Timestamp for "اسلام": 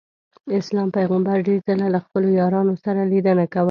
0.59-0.87